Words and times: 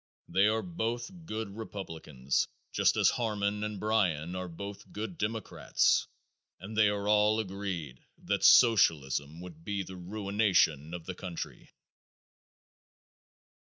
They 0.27 0.47
are 0.47 0.63
both 0.63 1.11
good 1.27 1.55
Republicans, 1.55 2.47
just 2.71 2.97
as 2.97 3.11
Harmon 3.11 3.63
and 3.63 3.79
Bryan 3.79 4.35
are 4.35 4.47
both 4.47 4.91
good 4.91 5.15
Democrats 5.15 6.07
and 6.59 6.75
they 6.75 6.89
are 6.89 7.07
all 7.07 7.39
agreed 7.39 8.03
that 8.17 8.43
Socialism 8.43 9.41
would 9.41 9.63
be 9.63 9.83
the 9.83 9.97
ruination 9.97 10.95
of 10.95 11.05
the 11.05 11.13
country. 11.13 11.69